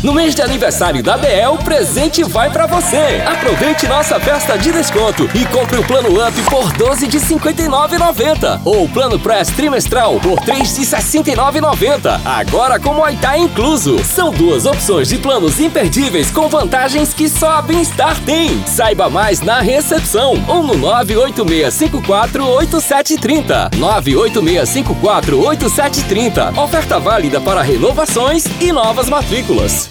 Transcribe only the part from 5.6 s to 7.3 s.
o plano Up por 12 de